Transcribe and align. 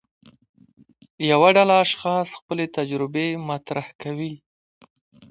یوه 1.31 1.49
ډله 1.57 1.75
اشخاص 1.85 2.27
خپلې 2.39 2.65
تجربې 2.77 3.27
مطرح 3.49 3.87
کوي. 4.01 4.33